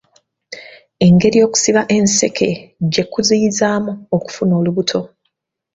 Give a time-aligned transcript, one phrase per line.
[1.05, 2.49] Engeri okusiba enseke
[2.91, 4.99] gye kuziyizaamu okufuna olubuto.